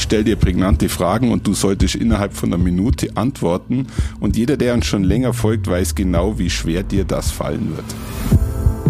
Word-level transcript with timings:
Ich 0.00 0.04
stelle 0.04 0.24
dir 0.24 0.36
prägnante 0.36 0.88
Fragen 0.88 1.30
und 1.30 1.46
du 1.46 1.52
solltest 1.52 1.94
innerhalb 1.94 2.32
von 2.32 2.48
einer 2.48 2.60
Minute 2.60 3.18
antworten. 3.18 3.86
Und 4.18 4.34
jeder, 4.34 4.56
der 4.56 4.72
uns 4.72 4.86
schon 4.86 5.04
länger 5.04 5.34
folgt, 5.34 5.68
weiß 5.68 5.94
genau, 5.94 6.38
wie 6.38 6.48
schwer 6.48 6.82
dir 6.82 7.04
das 7.04 7.30
fallen 7.30 7.76
wird. 7.76 7.84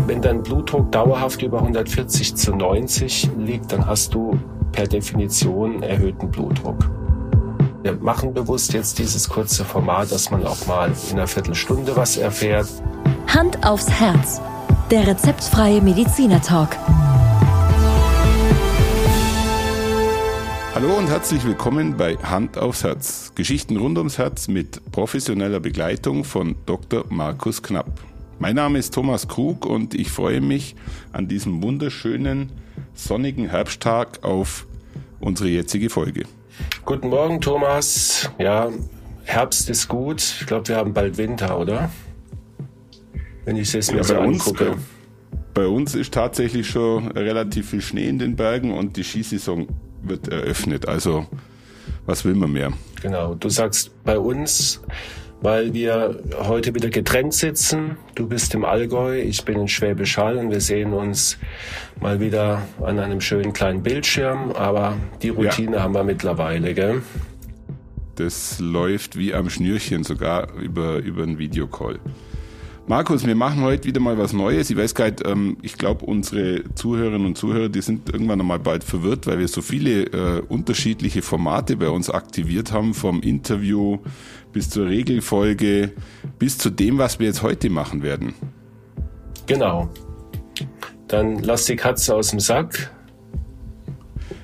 Wenn 0.07 0.23
dein 0.23 0.41
Blutdruck 0.41 0.93
dauerhaft 0.93 1.43
über 1.43 1.59
140 1.59 2.37
zu 2.37 2.55
90 2.55 3.29
liegt, 3.39 3.73
dann 3.73 3.87
hast 3.87 4.15
du 4.15 4.39
per 4.71 4.87
Definition 4.87 5.83
erhöhten 5.83 6.31
Blutdruck. 6.31 6.89
Wir 7.83 7.95
machen 7.95 8.33
bewusst 8.33 8.73
jetzt 8.73 9.01
dieses 9.01 9.29
kurze 9.29 9.65
Format, 9.65 10.13
dass 10.13 10.31
man 10.31 10.47
auch 10.47 10.65
mal 10.69 10.93
in 11.11 11.17
einer 11.17 11.27
Viertelstunde 11.27 11.97
was 11.97 12.19
erfährt. 12.19 12.69
Hand 13.27 13.67
aufs 13.67 13.91
Herz. 13.91 14.41
Der 14.93 15.09
rezeptfreie 15.09 15.81
Mediziner 15.83 16.41
Talk. 16.41 16.77
Hallo 20.83 20.97
und 20.97 21.11
herzlich 21.11 21.45
willkommen 21.45 21.99
bei 21.99 22.17
Hand 22.17 22.57
aufs 22.57 22.85
Herz. 22.85 23.33
Geschichten 23.35 23.77
rund 23.77 23.99
ums 23.99 24.17
Herz 24.17 24.49
mit 24.49 24.81
professioneller 24.93 25.61
Begleitung 25.61 26.25
von 26.25 26.57
Dr. 26.65 27.05
Markus 27.11 27.63
Knapp. 27.63 28.01
Mein 28.39 28.57
Name 28.57 28.79
ist 28.79 28.95
Thomas 28.95 29.29
Krug 29.29 29.67
und 29.67 29.95
ich 29.95 30.11
freue 30.11 30.41
mich 30.41 30.77
an 31.13 31.29
diesem 31.29 31.63
wunderschönen 31.63 32.51
sonnigen 32.95 33.51
Herbsttag 33.51 34.25
auf 34.25 34.67
unsere 35.21 35.51
jetzige 35.51 35.91
Folge. 35.91 36.23
Guten 36.87 37.11
Morgen, 37.11 37.43
Thomas. 37.43 38.31
Ja, 38.39 38.71
Herbst 39.25 39.69
ist 39.69 39.87
gut. 39.87 40.23
Ich 40.41 40.47
glaube, 40.47 40.67
wir 40.69 40.77
haben 40.77 40.95
bald 40.95 41.19
Winter, 41.19 41.59
oder? 41.59 41.91
Wenn 43.45 43.57
ich 43.57 43.75
es 43.75 43.91
mir 43.91 43.99
ja, 43.99 44.05
so 44.05 44.17
angucke. 44.17 44.71
Uns, 44.71 44.83
bei 45.53 45.67
uns 45.67 45.95
ist 45.95 46.15
tatsächlich 46.15 46.67
schon 46.71 47.09
relativ 47.09 47.69
viel 47.69 47.83
Schnee 47.83 48.09
in 48.09 48.19
den 48.19 48.35
Bergen 48.35 48.73
und 48.73 48.97
die 48.97 49.05
Skisaison 49.05 49.69
wird 50.03 50.29
eröffnet. 50.29 50.89
Also 50.89 51.27
was 52.07 52.25
will 52.25 52.35
man 52.35 52.53
mehr? 52.53 52.73
Genau, 53.03 53.35
du 53.35 53.49
sagst 53.49 53.93
bei 54.05 54.19
uns, 54.19 54.83
weil 55.41 55.73
wir 55.73 56.19
heute 56.43 56.75
wieder 56.75 56.91
getrennt 56.91 57.35
sitzen. 57.35 57.97
Du 58.15 58.29
bist 58.29 58.55
im 58.55 58.65
Allgäu, 58.65 59.21
ich 59.21 59.45
bin 59.45 59.59
in 59.61 59.69
Schwäbisch 59.69 60.19
Hall 60.19 60.37
und 60.37 60.51
wir 60.51 60.61
sehen 60.61 60.93
uns 60.93 61.39
mal 62.01 62.21
wieder 62.21 62.63
an 62.83 62.99
einem 62.99 63.21
schönen 63.21 63.53
kleinen 63.53 63.83
Bildschirm. 63.83 64.53
Aber 64.53 64.97
die 65.23 65.31
Routine 65.31 65.77
ja. 65.77 65.83
haben 65.83 65.95
wir 65.95 66.05
mittlerweile, 66.05 66.75
gell? 66.75 67.03
Das 68.17 68.61
läuft 68.61 69.17
wie 69.17 69.33
am 69.33 69.49
Schnürchen, 69.49 70.05
sogar 70.05 70.53
über, 70.55 70.97
über 70.99 71.23
einen 71.23 71.39
Videocall. 71.39 72.01
Markus, 72.91 73.25
wir 73.25 73.37
machen 73.37 73.63
heute 73.63 73.85
wieder 73.85 74.01
mal 74.01 74.19
was 74.19 74.33
Neues. 74.33 74.69
Ich 74.69 74.77
weiß 74.77 74.97
gar 74.97 75.05
nicht, 75.05 75.25
ähm, 75.25 75.59
ich 75.63 75.79
glaube, 75.79 76.05
unsere 76.07 76.65
Zuhörerinnen 76.75 77.25
und 77.25 77.39
Zuhörer, 77.39 77.69
die 77.69 77.83
sind 77.83 78.13
irgendwann 78.13 78.41
einmal 78.41 78.59
bald 78.59 78.83
verwirrt, 78.83 79.29
weil 79.29 79.39
wir 79.39 79.47
so 79.47 79.63
viele 79.63 80.07
äh, 80.07 80.43
unterschiedliche 80.49 81.23
Formate 81.23 81.77
bei 81.77 81.89
uns 81.89 82.11
aktiviert 82.11 82.73
haben, 82.73 82.93
vom 82.93 83.23
Interview 83.23 83.99
bis 84.53 84.71
zur 84.71 84.89
Regelfolge, 84.89 85.93
bis 86.41 86.59
zu 86.59 86.69
dem, 86.69 86.99
was 86.99 87.21
wir 87.21 87.29
jetzt 87.29 87.45
heute 87.45 87.71
machen 87.71 88.03
werden. 88.03 88.35
Genau. 89.47 89.89
Dann 91.07 91.45
lass 91.45 91.67
die 91.67 91.77
Katze 91.77 92.17
aus 92.17 92.31
dem 92.31 92.41
Sack. 92.41 92.91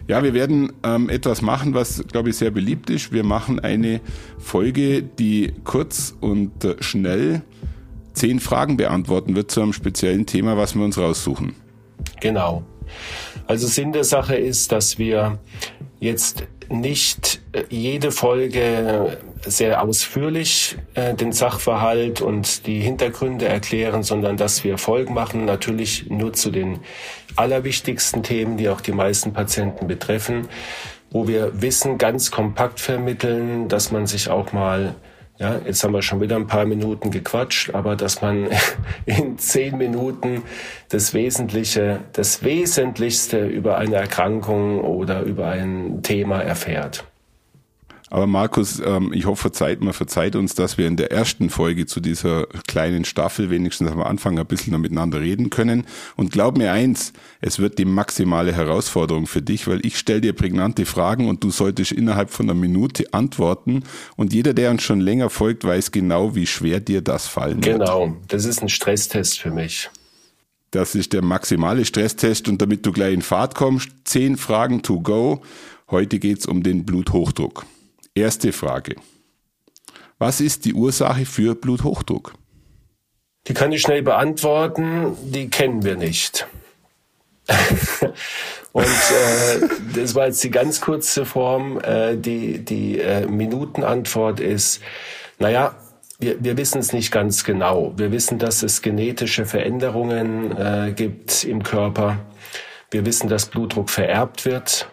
Ja, 0.06 0.22
wir 0.22 0.34
werden 0.34 0.72
ähm, 0.84 1.08
etwas 1.08 1.42
machen, 1.42 1.74
was, 1.74 2.04
glaube 2.06 2.30
ich, 2.30 2.36
sehr 2.36 2.52
beliebt 2.52 2.90
ist. 2.90 3.10
Wir 3.10 3.24
machen 3.24 3.58
eine 3.58 4.00
Folge, 4.38 5.02
die 5.02 5.52
kurz 5.64 6.14
und 6.20 6.64
äh, 6.64 6.80
schnell 6.80 7.42
zehn 8.16 8.40
Fragen 8.40 8.76
beantworten 8.76 9.36
wird 9.36 9.50
zu 9.50 9.60
einem 9.62 9.72
speziellen 9.72 10.26
Thema, 10.26 10.56
was 10.56 10.74
wir 10.74 10.84
uns 10.84 10.98
raussuchen. 10.98 11.54
Genau. 12.20 12.64
Also 13.46 13.66
Sinn 13.66 13.92
der 13.92 14.04
Sache 14.04 14.36
ist, 14.36 14.72
dass 14.72 14.98
wir 14.98 15.38
jetzt 16.00 16.46
nicht 16.68 17.40
äh, 17.52 17.64
jede 17.68 18.10
Folge 18.10 19.18
sehr 19.44 19.82
ausführlich 19.82 20.76
äh, 20.94 21.14
den 21.14 21.32
Sachverhalt 21.32 22.20
und 22.20 22.66
die 22.66 22.80
Hintergründe 22.80 23.46
erklären, 23.46 24.02
sondern 24.02 24.36
dass 24.36 24.64
wir 24.64 24.78
Folgen 24.78 25.14
machen, 25.14 25.44
natürlich 25.44 26.10
nur 26.10 26.32
zu 26.32 26.50
den 26.50 26.80
allerwichtigsten 27.36 28.22
Themen, 28.22 28.56
die 28.56 28.68
auch 28.68 28.80
die 28.80 28.92
meisten 28.92 29.32
Patienten 29.32 29.86
betreffen, 29.86 30.48
wo 31.10 31.28
wir 31.28 31.60
Wissen 31.60 31.98
ganz 31.98 32.30
kompakt 32.30 32.80
vermitteln, 32.80 33.68
dass 33.68 33.92
man 33.92 34.06
sich 34.06 34.28
auch 34.28 34.52
mal 34.52 34.96
ja, 35.38 35.60
jetzt 35.64 35.84
haben 35.84 35.92
wir 35.92 36.02
schon 36.02 36.20
wieder 36.20 36.36
ein 36.36 36.46
paar 36.46 36.64
Minuten 36.64 37.10
gequatscht, 37.10 37.74
aber 37.74 37.96
dass 37.96 38.22
man 38.22 38.48
in 39.06 39.38
zehn 39.38 39.76
Minuten 39.76 40.42
das 40.88 41.14
Wesentliche, 41.14 42.00
das 42.12 42.42
Wesentlichste 42.42 43.44
über 43.46 43.78
eine 43.78 43.96
Erkrankung 43.96 44.80
oder 44.80 45.22
über 45.22 45.48
ein 45.48 46.02
Thema 46.02 46.40
erfährt. 46.40 47.04
Aber 48.08 48.28
Markus, 48.28 48.80
ähm, 48.84 49.12
ich 49.12 49.26
hoffe, 49.26 49.42
verzeiht, 49.42 49.80
man 49.80 49.92
verzeiht 49.92 50.36
uns, 50.36 50.54
dass 50.54 50.78
wir 50.78 50.86
in 50.86 50.96
der 50.96 51.10
ersten 51.10 51.50
Folge 51.50 51.86
zu 51.86 52.00
dieser 52.00 52.46
kleinen 52.68 53.04
Staffel 53.04 53.50
wenigstens 53.50 53.90
am 53.90 54.00
Anfang 54.00 54.38
ein 54.38 54.46
bisschen 54.46 54.80
miteinander 54.80 55.20
reden 55.20 55.50
können. 55.50 55.86
Und 56.14 56.30
glaub 56.30 56.56
mir 56.56 56.72
eins, 56.72 57.12
es 57.40 57.58
wird 57.58 57.78
die 57.78 57.84
maximale 57.84 58.52
Herausforderung 58.52 59.26
für 59.26 59.42
dich, 59.42 59.66
weil 59.66 59.84
ich 59.84 59.98
stelle 59.98 60.20
dir 60.20 60.34
prägnante 60.34 60.86
Fragen 60.86 61.28
und 61.28 61.42
du 61.42 61.50
solltest 61.50 61.92
innerhalb 61.92 62.30
von 62.30 62.46
einer 62.46 62.58
Minute 62.58 63.12
antworten. 63.12 63.82
Und 64.14 64.32
jeder, 64.32 64.54
der 64.54 64.70
uns 64.70 64.84
schon 64.84 65.00
länger 65.00 65.28
folgt, 65.28 65.64
weiß 65.64 65.90
genau, 65.90 66.36
wie 66.36 66.46
schwer 66.46 66.78
dir 66.78 67.02
das 67.02 67.26
fallen 67.26 67.60
genau. 67.60 67.78
wird. 67.78 67.88
Genau, 67.88 68.16
das 68.28 68.44
ist 68.44 68.62
ein 68.62 68.68
Stresstest 68.68 69.40
für 69.40 69.50
mich. 69.50 69.90
Das 70.70 70.94
ist 70.94 71.12
der 71.12 71.22
maximale 71.22 71.84
Stresstest 71.84 72.48
und 72.48 72.60
damit 72.62 72.86
du 72.86 72.92
gleich 72.92 73.14
in 73.14 73.22
Fahrt 73.22 73.54
kommst, 73.54 73.88
zehn 74.04 74.36
Fragen 74.36 74.82
to 74.82 75.00
go. 75.00 75.42
Heute 75.90 76.18
geht's 76.18 76.46
um 76.46 76.62
den 76.62 76.84
Bluthochdruck. 76.84 77.64
Erste 78.16 78.50
Frage. 78.52 78.96
Was 80.18 80.40
ist 80.40 80.64
die 80.64 80.72
Ursache 80.72 81.26
für 81.26 81.54
Bluthochdruck? 81.54 82.32
Die 83.46 83.52
kann 83.52 83.72
ich 83.72 83.82
schnell 83.82 84.02
beantworten. 84.02 85.14
Die 85.22 85.50
kennen 85.50 85.84
wir 85.84 85.96
nicht. 85.96 86.46
Und 88.72 88.84
äh, 88.84 89.68
das 89.94 90.14
war 90.14 90.28
jetzt 90.28 90.42
die 90.42 90.50
ganz 90.50 90.80
kurze 90.80 91.26
Form. 91.26 91.78
Äh, 91.78 92.16
die 92.16 92.64
die 92.64 92.98
äh, 92.98 93.26
Minutenantwort 93.26 94.40
ist, 94.40 94.80
naja, 95.38 95.74
wir, 96.18 96.42
wir 96.42 96.56
wissen 96.56 96.78
es 96.78 96.94
nicht 96.94 97.12
ganz 97.12 97.44
genau. 97.44 97.92
Wir 97.98 98.12
wissen, 98.12 98.38
dass 98.38 98.62
es 98.62 98.80
genetische 98.80 99.44
Veränderungen 99.44 100.56
äh, 100.56 100.92
gibt 100.96 101.44
im 101.44 101.62
Körper. 101.62 102.18
Wir 102.90 103.04
wissen, 103.04 103.28
dass 103.28 103.44
Blutdruck 103.44 103.90
vererbt 103.90 104.46
wird. 104.46 104.88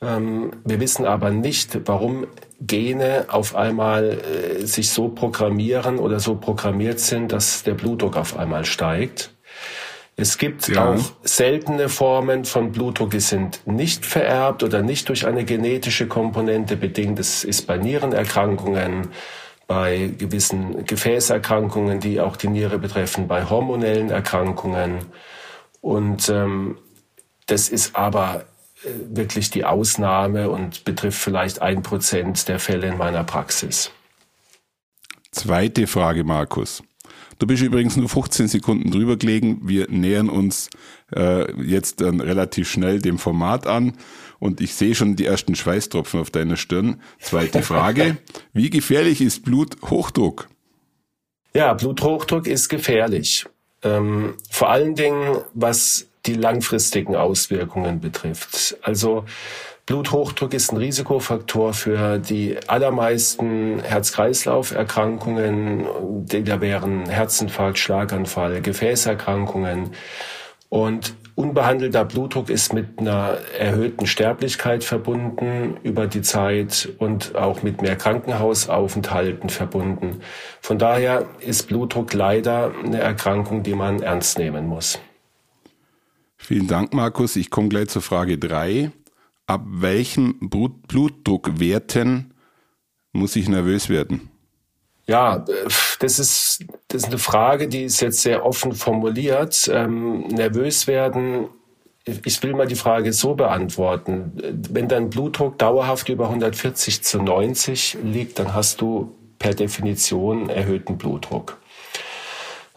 Ähm, 0.00 0.52
wir 0.64 0.80
wissen 0.80 1.04
aber 1.06 1.30
nicht, 1.30 1.80
warum 1.86 2.26
Gene 2.60 3.26
auf 3.28 3.56
einmal 3.56 4.18
äh, 4.20 4.66
sich 4.66 4.90
so 4.90 5.08
programmieren 5.08 5.98
oder 5.98 6.20
so 6.20 6.36
programmiert 6.36 7.00
sind, 7.00 7.32
dass 7.32 7.62
der 7.62 7.74
Blutdruck 7.74 8.16
auf 8.16 8.36
einmal 8.36 8.64
steigt. 8.64 9.32
Es 10.16 10.36
gibt 10.36 10.66
ja. 10.68 10.94
auch 10.94 11.12
seltene 11.22 11.88
Formen 11.88 12.44
von 12.44 12.72
Blutdruck, 12.72 13.10
die 13.10 13.20
sind 13.20 13.64
nicht 13.66 14.04
vererbt 14.04 14.64
oder 14.64 14.82
nicht 14.82 15.08
durch 15.08 15.26
eine 15.26 15.44
genetische 15.44 16.08
Komponente 16.08 16.76
bedingt. 16.76 17.20
Das 17.20 17.44
ist 17.44 17.68
bei 17.68 17.76
Nierenerkrankungen, 17.76 19.08
bei 19.68 20.10
gewissen 20.18 20.84
Gefäßerkrankungen, 20.84 22.00
die 22.00 22.20
auch 22.20 22.34
die 22.34 22.48
Niere 22.48 22.78
betreffen, 22.78 23.28
bei 23.28 23.48
hormonellen 23.48 24.10
Erkrankungen. 24.10 24.98
Und 25.80 26.28
ähm, 26.28 26.78
das 27.46 27.68
ist 27.68 27.94
aber 27.94 28.44
wirklich 28.84 29.50
die 29.50 29.64
Ausnahme 29.64 30.50
und 30.50 30.84
betrifft 30.84 31.20
vielleicht 31.20 31.62
ein 31.62 31.82
Prozent 31.82 32.48
der 32.48 32.58
Fälle 32.58 32.88
in 32.88 32.98
meiner 32.98 33.24
Praxis. 33.24 33.90
Zweite 35.30 35.86
Frage, 35.86 36.24
Markus. 36.24 36.82
Du 37.38 37.46
bist 37.46 37.62
übrigens 37.62 37.96
nur 37.96 38.08
15 38.08 38.48
Sekunden 38.48 38.90
drüber 38.90 39.16
gelegen. 39.16 39.60
Wir 39.62 39.88
nähern 39.88 40.28
uns 40.28 40.70
äh, 41.14 41.52
jetzt 41.62 42.00
dann 42.00 42.20
relativ 42.20 42.68
schnell 42.68 43.00
dem 43.00 43.18
Format 43.18 43.66
an 43.66 43.96
und 44.40 44.60
ich 44.60 44.74
sehe 44.74 44.94
schon 44.94 45.16
die 45.16 45.26
ersten 45.26 45.54
Schweißtropfen 45.54 46.20
auf 46.20 46.30
deiner 46.30 46.56
Stirn. 46.56 47.00
Zweite 47.20 47.62
Frage. 47.62 48.18
Wie 48.52 48.70
gefährlich 48.70 49.20
ist 49.20 49.44
Bluthochdruck? 49.44 50.48
Ja, 51.54 51.74
Bluthochdruck 51.74 52.46
ist 52.46 52.68
gefährlich. 52.68 53.46
Ähm, 53.82 54.34
vor 54.50 54.70
allen 54.70 54.96
Dingen, 54.96 55.38
was 55.54 56.08
die 56.28 56.34
langfristigen 56.34 57.16
Auswirkungen 57.16 58.00
betrifft. 58.00 58.76
Also 58.82 59.24
Bluthochdruck 59.86 60.52
ist 60.52 60.70
ein 60.70 60.76
Risikofaktor 60.76 61.72
für 61.72 62.18
die 62.18 62.58
allermeisten 62.66 63.80
Herz-Kreislauf-Erkrankungen. 63.80 65.86
Da 66.26 66.60
wären 66.60 67.08
Herzinfarkt, 67.08 67.78
Schlaganfall, 67.78 68.60
Gefäßerkrankungen. 68.60 69.92
Und 70.68 71.14
unbehandelter 71.34 72.04
Blutdruck 72.04 72.50
ist 72.50 72.74
mit 72.74 72.98
einer 72.98 73.38
erhöhten 73.58 74.06
Sterblichkeit 74.06 74.84
verbunden 74.84 75.78
über 75.82 76.06
die 76.06 76.20
Zeit 76.20 76.90
und 76.98 77.34
auch 77.34 77.62
mit 77.62 77.80
mehr 77.80 77.96
Krankenhausaufenthalten 77.96 79.48
verbunden. 79.48 80.20
Von 80.60 80.78
daher 80.78 81.24
ist 81.40 81.68
Blutdruck 81.68 82.12
leider 82.12 82.72
eine 82.84 83.00
Erkrankung, 83.00 83.62
die 83.62 83.74
man 83.74 84.02
ernst 84.02 84.38
nehmen 84.38 84.66
muss. 84.66 85.00
Vielen 86.48 86.66
Dank, 86.66 86.94
Markus. 86.94 87.36
Ich 87.36 87.50
komme 87.50 87.68
gleich 87.68 87.88
zur 87.88 88.00
Frage 88.00 88.38
drei. 88.38 88.90
ab 89.46 89.60
welchem 89.66 90.48
Blutdruckwerten 90.48 92.32
muss 93.12 93.36
ich 93.36 93.50
nervös 93.50 93.90
werden? 93.90 94.30
Ja, 95.06 95.44
das 96.00 96.18
ist, 96.18 96.64
das 96.88 97.02
ist 97.02 97.08
eine 97.08 97.18
Frage, 97.18 97.68
die 97.68 97.84
ist 97.84 98.00
jetzt 98.00 98.22
sehr 98.22 98.46
offen 98.46 98.72
formuliert. 98.72 99.70
Ähm, 99.70 100.20
nervös 100.28 100.86
werden, 100.86 101.48
ich 102.06 102.42
will 102.42 102.54
mal 102.54 102.66
die 102.66 102.76
Frage 102.76 103.12
so 103.12 103.34
beantworten. 103.34 104.32
Wenn 104.70 104.88
dein 104.88 105.10
Blutdruck 105.10 105.58
dauerhaft 105.58 106.08
über 106.08 106.28
140 106.28 107.02
zu 107.02 107.22
90 107.22 107.98
liegt, 108.02 108.38
dann 108.38 108.54
hast 108.54 108.80
du 108.80 109.14
per 109.38 109.52
Definition 109.52 110.48
erhöhten 110.48 110.96
Blutdruck. 110.96 111.58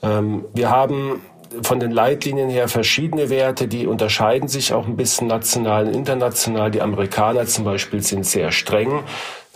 Ähm, 0.03 0.43
wir 0.53 0.69
haben 0.69 1.21
von 1.61 1.79
den 1.79 1.91
Leitlinien 1.91 2.49
her 2.49 2.67
verschiedene 2.67 3.29
Werte, 3.29 3.67
die 3.67 3.87
unterscheiden 3.87 4.47
sich 4.47 4.73
auch 4.73 4.87
ein 4.87 4.95
bisschen 4.95 5.27
national 5.27 5.87
und 5.87 5.95
international. 5.95 6.71
Die 6.71 6.81
Amerikaner 6.81 7.45
zum 7.45 7.65
Beispiel 7.65 8.01
sind 8.01 8.25
sehr 8.25 8.51
streng. 8.51 9.03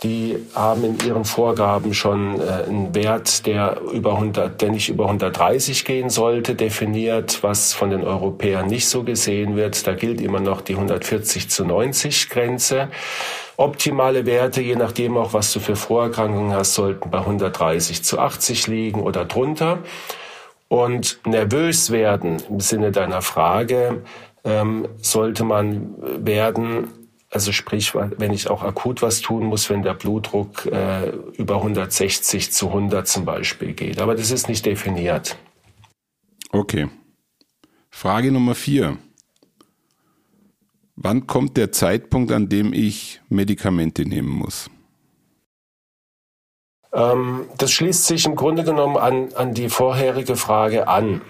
Die 0.02 0.36
haben 0.54 0.84
in 0.84 0.98
ihren 1.06 1.24
Vorgaben 1.24 1.94
schon 1.94 2.38
äh, 2.38 2.68
einen 2.68 2.94
Wert, 2.94 3.46
der 3.46 3.80
über 3.92 4.12
100, 4.12 4.60
der 4.60 4.70
nicht 4.70 4.90
über 4.90 5.06
130 5.06 5.86
gehen 5.86 6.10
sollte, 6.10 6.54
definiert, 6.54 7.42
was 7.42 7.72
von 7.72 7.88
den 7.88 8.04
Europäern 8.04 8.66
nicht 8.66 8.88
so 8.88 9.04
gesehen 9.04 9.56
wird. 9.56 9.86
Da 9.86 9.94
gilt 9.94 10.20
immer 10.20 10.40
noch 10.40 10.60
die 10.60 10.74
140 10.74 11.48
zu 11.48 11.64
90 11.64 12.28
Grenze. 12.28 12.88
Optimale 13.56 14.26
Werte, 14.26 14.60
je 14.60 14.76
nachdem 14.76 15.16
auch, 15.16 15.32
was 15.32 15.50
du 15.54 15.60
für 15.60 15.76
Vorerkrankungen 15.76 16.52
hast, 16.52 16.74
sollten 16.74 17.08
bei 17.08 17.18
130 17.18 18.04
zu 18.04 18.18
80 18.18 18.66
liegen 18.66 19.00
oder 19.00 19.24
drunter. 19.24 19.78
Und 20.68 21.20
nervös 21.24 21.90
werden 21.90 22.42
im 22.48 22.60
Sinne 22.60 22.90
deiner 22.90 23.22
Frage 23.22 24.02
ähm, 24.44 24.88
sollte 25.00 25.44
man 25.44 25.94
werden, 26.24 26.88
also 27.30 27.52
sprich, 27.52 27.94
wenn 27.94 28.32
ich 28.32 28.48
auch 28.48 28.62
akut 28.62 29.02
was 29.02 29.20
tun 29.20 29.44
muss, 29.44 29.70
wenn 29.70 29.82
der 29.82 29.94
Blutdruck 29.94 30.66
äh, 30.66 31.10
über 31.36 31.56
160 31.56 32.52
zu 32.52 32.68
100 32.68 33.06
zum 33.06 33.24
Beispiel 33.24 33.74
geht. 33.74 34.00
Aber 34.00 34.14
das 34.14 34.30
ist 34.30 34.48
nicht 34.48 34.66
definiert. 34.66 35.36
Okay. 36.50 36.88
Frage 37.90 38.32
Nummer 38.32 38.54
vier. 38.54 38.98
Wann 40.96 41.26
kommt 41.26 41.56
der 41.56 41.72
Zeitpunkt, 41.72 42.32
an 42.32 42.48
dem 42.48 42.72
ich 42.72 43.20
Medikamente 43.28 44.06
nehmen 44.06 44.30
muss? 44.30 44.70
Ähm, 46.96 47.46
das 47.58 47.70
schließt 47.72 48.06
sich 48.06 48.24
im 48.24 48.34
Grunde 48.34 48.64
genommen 48.64 48.96
an, 48.96 49.28
an 49.34 49.52
die 49.52 49.68
vorherige 49.68 50.36
Frage 50.36 50.88
an. 50.88 51.20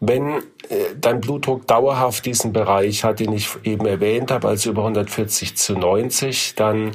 Wenn 0.00 0.42
äh, 0.68 0.94
dein 1.00 1.20
Blutdruck 1.20 1.66
dauerhaft 1.66 2.26
diesen 2.26 2.52
Bereich 2.52 3.02
hat, 3.02 3.20
den 3.20 3.32
ich 3.32 3.48
eben 3.64 3.86
erwähnt 3.86 4.30
habe, 4.30 4.48
also 4.48 4.70
über 4.70 4.82
140 4.82 5.56
zu 5.56 5.72
90, 5.72 6.54
dann 6.56 6.92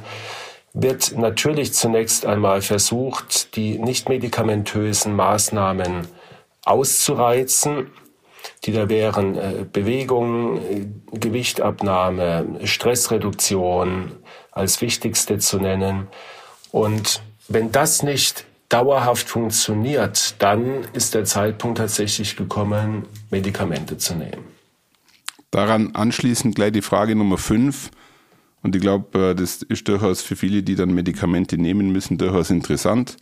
wird 0.72 1.16
natürlich 1.16 1.74
zunächst 1.74 2.24
einmal 2.24 2.62
versucht, 2.62 3.56
die 3.56 3.78
nicht 3.78 4.08
medikamentösen 4.08 5.16
Maßnahmen 5.16 6.06
auszureizen, 6.64 7.90
die 8.64 8.72
da 8.72 8.88
wären 8.88 9.36
äh, 9.36 9.64
Bewegung, 9.72 10.58
äh, 10.58 10.86
Gewichtabnahme, 11.12 12.60
Stressreduktion 12.64 14.12
als 14.52 14.80
wichtigste 14.80 15.38
zu 15.38 15.58
nennen. 15.58 16.08
Und 16.70 17.22
wenn 17.48 17.72
das 17.72 18.02
nicht 18.02 18.44
dauerhaft 18.68 19.28
funktioniert, 19.28 20.34
dann 20.40 20.84
ist 20.92 21.14
der 21.14 21.24
Zeitpunkt 21.24 21.78
tatsächlich 21.78 22.36
gekommen, 22.36 23.06
Medikamente 23.30 23.96
zu 23.98 24.14
nehmen. 24.14 24.44
Daran 25.50 25.94
anschließend 25.94 26.54
gleich 26.56 26.72
die 26.72 26.82
Frage 26.82 27.14
Nummer 27.14 27.38
5. 27.38 27.90
Und 28.62 28.74
ich 28.74 28.82
glaube, 28.82 29.30
äh, 29.30 29.34
das 29.34 29.62
ist 29.62 29.86
durchaus 29.86 30.22
für 30.22 30.34
viele, 30.34 30.62
die 30.62 30.74
dann 30.74 30.92
Medikamente 30.92 31.56
nehmen 31.56 31.92
müssen, 31.92 32.18
durchaus 32.18 32.50
interessant. 32.50 33.16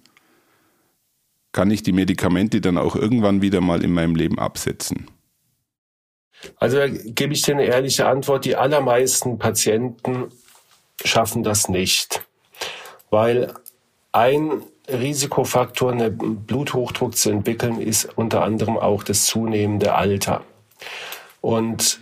Kann 1.52 1.70
ich 1.70 1.82
die 1.82 1.92
Medikamente 1.92 2.60
dann 2.60 2.78
auch 2.78 2.96
irgendwann 2.96 3.42
wieder 3.42 3.60
mal 3.60 3.84
in 3.84 3.92
meinem 3.92 4.16
Leben 4.16 4.38
absetzen? 4.38 5.06
Also 6.56 6.78
da 6.78 6.88
gebe 6.88 7.32
ich 7.32 7.42
dir 7.42 7.54
eine 7.54 7.66
ehrliche 7.66 8.06
Antwort. 8.06 8.44
Die 8.44 8.56
allermeisten 8.56 9.38
Patienten 9.38 10.32
schaffen 11.04 11.42
das 11.42 11.68
nicht, 11.68 12.26
weil 13.10 13.54
ein 14.14 14.62
Risikofaktor, 14.88 15.92
einen 15.92 16.44
Bluthochdruck 16.46 17.16
zu 17.16 17.30
entwickeln, 17.30 17.80
ist 17.80 18.16
unter 18.16 18.42
anderem 18.42 18.76
auch 18.76 19.02
das 19.02 19.26
zunehmende 19.26 19.94
Alter. 19.94 20.42
Und 21.40 22.00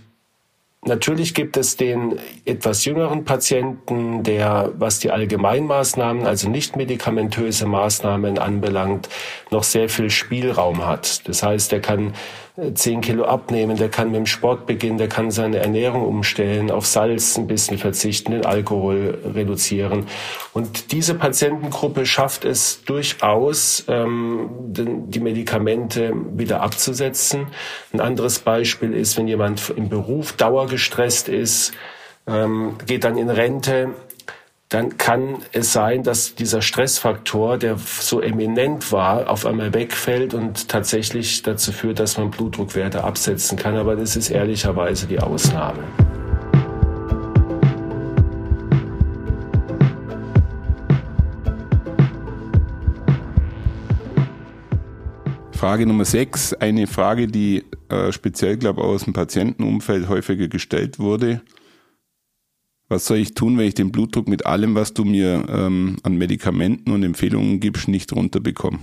Natürlich 0.84 1.32
gibt 1.32 1.56
es 1.56 1.76
den 1.76 2.18
etwas 2.44 2.84
jüngeren 2.84 3.24
Patienten, 3.24 4.24
der, 4.24 4.72
was 4.76 4.98
die 4.98 5.12
Allgemeinmaßnahmen, 5.12 6.26
also 6.26 6.48
nicht 6.50 6.74
medikamentöse 6.74 7.66
Maßnahmen 7.66 8.36
anbelangt, 8.36 9.08
noch 9.52 9.62
sehr 9.62 9.88
viel 9.88 10.10
Spielraum 10.10 10.84
hat. 10.84 11.28
Das 11.28 11.44
heißt, 11.44 11.70
der 11.70 11.80
kann 11.80 12.14
10 12.56 13.00
Kilo 13.00 13.24
abnehmen, 13.24 13.78
der 13.78 13.88
kann 13.88 14.10
mit 14.10 14.18
dem 14.18 14.26
Sport 14.26 14.66
beginnen, 14.66 14.98
der 14.98 15.08
kann 15.08 15.30
seine 15.30 15.58
Ernährung 15.58 16.04
umstellen, 16.04 16.70
auf 16.70 16.84
Salz 16.84 17.38
ein 17.38 17.46
bisschen 17.46 17.78
verzichten, 17.78 18.32
den 18.32 18.44
Alkohol 18.44 19.18
reduzieren. 19.34 20.06
Und 20.52 20.92
diese 20.92 21.14
Patientengruppe 21.14 22.04
schafft 22.04 22.44
es 22.44 22.84
durchaus, 22.84 23.84
ähm, 23.88 24.50
die 24.60 25.20
Medikamente 25.20 26.12
wieder 26.34 26.60
abzusetzen. 26.60 27.46
Ein 27.94 28.00
anderes 28.00 28.40
Beispiel 28.40 28.92
ist, 28.92 29.16
wenn 29.16 29.28
jemand 29.28 29.70
im 29.70 29.88
Beruf 29.88 30.34
dauergestresst 30.34 31.30
ist, 31.30 31.72
ähm, 32.26 32.76
geht 32.86 33.04
dann 33.04 33.16
in 33.16 33.30
Rente, 33.30 33.94
dann 34.72 34.96
kann 34.96 35.42
es 35.52 35.74
sein, 35.74 36.02
dass 36.02 36.34
dieser 36.34 36.62
Stressfaktor, 36.62 37.58
der 37.58 37.76
so 37.76 38.22
eminent 38.22 38.90
war, 38.90 39.28
auf 39.28 39.44
einmal 39.44 39.74
wegfällt 39.74 40.32
und 40.32 40.68
tatsächlich 40.68 41.42
dazu 41.42 41.72
führt, 41.72 41.98
dass 41.98 42.16
man 42.16 42.30
Blutdruckwerte 42.30 43.04
absetzen 43.04 43.58
kann. 43.58 43.76
Aber 43.76 43.96
das 43.96 44.16
ist 44.16 44.30
ehrlicherweise 44.30 45.06
die 45.06 45.18
Ausnahme. 45.18 45.82
Frage 55.52 55.86
Nummer 55.86 56.06
6, 56.06 56.54
eine 56.54 56.86
Frage, 56.86 57.26
die 57.26 57.66
äh, 57.90 58.10
speziell, 58.10 58.56
glaube 58.56 58.80
ich, 58.80 58.86
aus 58.86 59.04
dem 59.04 59.12
Patientenumfeld 59.12 60.08
häufiger 60.08 60.48
gestellt 60.48 60.98
wurde 60.98 61.42
was 62.92 63.06
soll 63.06 63.16
ich 63.16 63.34
tun, 63.34 63.58
wenn 63.58 63.66
ich 63.66 63.74
den 63.74 63.90
Blutdruck 63.90 64.28
mit 64.28 64.46
allem, 64.46 64.76
was 64.76 64.94
du 64.94 65.04
mir 65.04 65.44
ähm, 65.48 65.96
an 66.04 66.14
Medikamenten 66.14 66.92
und 66.92 67.02
Empfehlungen 67.02 67.58
gibst, 67.58 67.88
nicht 67.88 68.12
runterbekomme? 68.12 68.78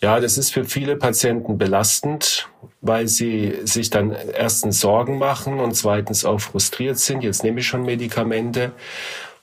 Ja, 0.00 0.20
das 0.20 0.38
ist 0.38 0.50
für 0.50 0.64
viele 0.64 0.96
Patienten 0.96 1.58
belastend, 1.58 2.48
weil 2.80 3.08
sie 3.08 3.54
sich 3.64 3.90
dann 3.90 4.12
erstens 4.12 4.80
Sorgen 4.80 5.18
machen 5.18 5.60
und 5.60 5.74
zweitens 5.74 6.24
auch 6.24 6.40
frustriert 6.40 6.98
sind. 6.98 7.22
Jetzt 7.22 7.42
nehme 7.42 7.60
ich 7.60 7.66
schon 7.66 7.84
Medikamente 7.84 8.72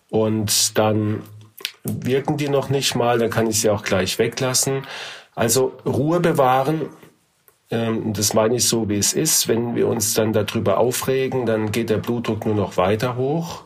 und 0.09 0.77
dann 0.77 1.23
wirken 1.83 2.37
die 2.37 2.49
noch 2.49 2.69
nicht 2.69 2.95
mal, 2.95 3.17
dann 3.17 3.29
kann 3.29 3.47
ich 3.47 3.61
sie 3.61 3.69
auch 3.69 3.83
gleich 3.83 4.19
weglassen. 4.19 4.83
Also 5.35 5.73
Ruhe 5.85 6.19
bewahren, 6.19 6.81
das 7.71 8.33
meine 8.33 8.57
ich 8.57 8.67
so, 8.67 8.89
wie 8.89 8.97
es 8.97 9.13
ist. 9.13 9.47
Wenn 9.47 9.75
wir 9.75 9.87
uns 9.87 10.13
dann 10.13 10.33
darüber 10.33 10.77
aufregen, 10.77 11.45
dann 11.45 11.71
geht 11.71 11.89
der 11.89 11.97
Blutdruck 11.97 12.45
nur 12.45 12.55
noch 12.55 12.77
weiter 12.77 13.15
hoch. 13.15 13.63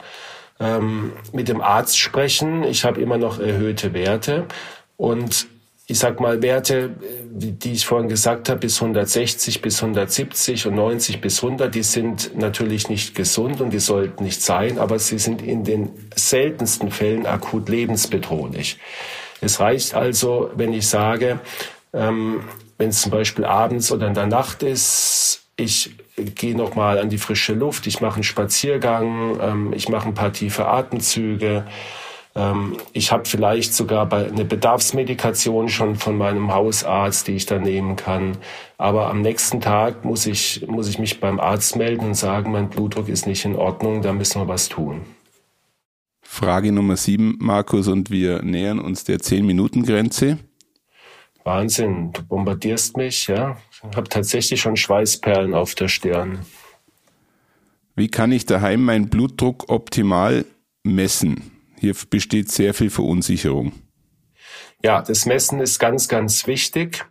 Ähm, 0.60 1.12
mit 1.34 1.48
dem 1.48 1.60
Arzt 1.60 1.98
sprechen. 1.98 2.64
Ich 2.64 2.86
habe 2.86 3.02
immer 3.02 3.18
noch 3.18 3.40
erhöhte 3.40 3.94
Werte. 3.94 4.46
Und 4.96 5.48
ich 5.88 6.00
sag 6.00 6.20
mal, 6.20 6.42
Werte, 6.42 6.96
die 7.32 7.74
ich 7.74 7.86
vorhin 7.86 8.10
gesagt 8.10 8.50
habe, 8.50 8.62
bis 8.62 8.82
160, 8.82 9.62
bis 9.62 9.82
170 9.82 10.68
und 10.68 10.76
90 10.76 11.22
bis 11.22 11.44
100, 11.44 11.74
die 11.74 11.84
sind 11.84 12.36
natürlich 12.38 12.90
nicht 12.90 13.14
gesund 13.14 13.62
und 13.62 13.72
die 13.72 13.80
sollten 13.80 14.24
nicht 14.24 14.42
sein, 14.42 14.80
aber 14.80 14.98
sie 14.98 15.20
sind 15.20 15.44
in 15.44 15.64
den 15.64 15.92
seltensten 16.16 16.90
Fällen 16.90 17.28
akut 17.28 17.70
lebensbedrohlich. 17.70 18.80
Es 19.42 19.60
reicht 19.60 19.94
also, 19.94 20.50
wenn 20.56 20.74
ich 20.74 20.88
sage, 20.88 21.40
ähm, 21.94 22.42
wenn 22.78 22.90
es 22.90 23.02
zum 23.02 23.12
Beispiel 23.12 23.46
abends 23.46 23.92
oder 23.92 24.08
in 24.08 24.14
der 24.14 24.28
Nacht 24.28 24.64
ist, 24.64 25.44
ich 25.58 25.96
gehe 26.18 26.56
noch 26.56 26.76
mal 26.76 27.00
an 27.00 27.10
die 27.10 27.18
frische 27.18 27.54
Luft, 27.54 27.88
ich 27.88 28.02
mache 28.02 28.16
einen 28.16 28.24
Spaziergang, 28.24 29.40
ähm, 29.42 29.74
ich 29.74 29.90
mache 29.90 30.08
ein 30.08 30.14
paar 30.14 30.34
tiefe 30.34 30.68
Atemzüge. 30.68 31.66
Ähm, 32.36 32.78
ich 32.92 33.12
habe 33.12 33.26
vielleicht 33.26 33.74
sogar 33.74 34.12
eine 34.12 34.44
Bedarfsmedikation 34.44 35.70
schon 35.70 35.96
von 35.96 36.18
meinem 36.18 36.54
Hausarzt, 36.54 37.28
die 37.28 37.34
ich 37.34 37.46
da 37.46 37.58
nehmen 37.58 37.96
kann. 37.96 38.38
Aber 38.78 39.10
am 39.10 39.22
nächsten 39.22 39.62
Tag 39.62 40.04
muss 40.04 40.26
ich, 40.26 40.66
muss 40.68 40.90
ich 40.90 41.00
mich 41.00 41.22
beim 41.22 41.40
Arzt 41.40 41.78
melden 41.78 42.06
und 42.06 42.16
sagen, 42.16 42.52
mein 42.52 42.70
Blutdruck 42.70 43.08
ist 43.08 43.26
nicht 43.26 43.46
in 43.46 43.56
Ordnung, 43.56 44.02
da 44.02 44.12
müssen 44.12 44.42
wir 44.42 44.48
was 44.50 44.68
tun. 44.68 45.02
Frage 46.22 46.74
Nummer 46.74 46.98
sieben, 46.98 47.38
Markus, 47.40 47.88
und 47.88 48.10
wir 48.10 48.42
nähern 48.42 48.80
uns 48.80 49.06
der 49.06 49.20
10-Minuten-Grenze. 49.20 50.40
Wahnsinn, 51.46 52.12
du 52.12 52.24
bombardierst 52.24 52.98
mich, 52.98 53.28
ja. 53.28 53.56
Ich 53.72 53.96
habe 53.96 54.10
tatsächlich 54.10 54.60
schon 54.60 54.76
Schweißperlen 54.76 55.54
auf 55.54 55.76
der 55.76 55.88
Stirn. 55.88 56.40
Wie 57.96 58.10
kann 58.10 58.32
ich 58.32 58.48
daheim 58.48 58.84
meinen 58.84 59.10
Blutdruck 59.10 59.70
optimal 59.70 60.46
messen? 60.84 61.52
Hier 61.80 61.96
besteht 62.10 62.52
sehr 62.52 62.74
viel 62.74 62.90
Verunsicherung. 62.90 63.74
Ja, 64.84 65.04
das 65.04 65.28
Messen 65.28 65.60
ist 65.60 65.78
ganz, 65.78 66.08
ganz 66.08 66.48
wichtig. 66.48 67.06